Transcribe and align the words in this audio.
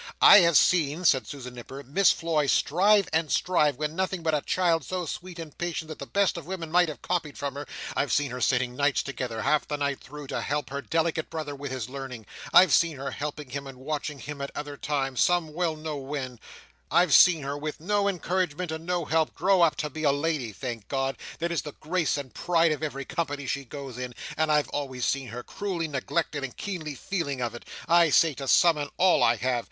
"I 0.19 0.39
have 0.39 0.57
seen," 0.57 1.05
said 1.05 1.27
Susan 1.27 1.53
Nipper, 1.53 1.83
"Miss 1.83 2.11
Floy 2.11 2.47
strive 2.47 3.07
and 3.13 3.31
strive 3.31 3.75
when 3.77 3.95
nothing 3.95 4.23
but 4.23 4.33
a 4.33 4.41
child 4.41 4.83
so 4.83 5.05
sweet 5.05 5.37
and 5.37 5.55
patient 5.55 5.89
that 5.89 5.99
the 5.99 6.07
best 6.07 6.37
of 6.37 6.47
women 6.47 6.71
might 6.71 6.89
have 6.89 7.03
copied 7.03 7.37
from 7.37 7.53
her, 7.53 7.67
I've 7.95 8.11
seen 8.11 8.31
her 8.31 8.41
sitting 8.41 8.75
nights 8.75 9.03
together 9.03 9.43
half 9.43 9.67
the 9.67 9.77
night 9.77 9.99
through 10.01 10.25
to 10.29 10.41
help 10.41 10.71
her 10.71 10.81
delicate 10.81 11.29
brother 11.29 11.53
with 11.53 11.69
his 11.71 11.87
learning, 11.87 12.25
I've 12.51 12.73
seen 12.73 12.97
her 12.97 13.11
helping 13.11 13.51
him 13.51 13.67
and 13.67 13.77
watching 13.77 14.17
him 14.17 14.41
at 14.41 14.49
other 14.55 14.75
times—some 14.75 15.53
well 15.53 15.75
know 15.75 15.97
when—I've 15.97 17.13
seen 17.13 17.43
her, 17.43 17.55
with 17.55 17.79
no 17.79 18.07
encouragement 18.07 18.71
and 18.71 18.87
no 18.87 19.05
help, 19.05 19.35
grow 19.35 19.61
up 19.61 19.75
to 19.75 19.89
be 19.91 20.01
a 20.01 20.11
lady, 20.11 20.51
thank 20.51 20.87
God! 20.87 21.15
that 21.37 21.51
is 21.51 21.61
the 21.61 21.73
grace 21.73 22.17
and 22.17 22.33
pride 22.33 22.71
of 22.71 22.81
every 22.81 23.05
company 23.05 23.45
she 23.45 23.65
goes 23.65 23.99
in, 23.99 24.15
and 24.35 24.51
I've 24.51 24.69
always 24.69 25.05
seen 25.05 25.27
her 25.27 25.43
cruelly 25.43 25.87
neglected 25.87 26.43
and 26.43 26.57
keenly 26.57 26.95
feeling 26.95 27.39
of 27.39 27.53
it—I 27.53 28.09
say 28.09 28.33
to 28.33 28.47
some 28.47 28.79
and 28.79 28.89
all, 28.97 29.21
I 29.21 29.35
have! 29.35 29.59